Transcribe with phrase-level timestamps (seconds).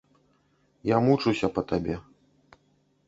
[0.95, 1.95] Я мучуся па табе.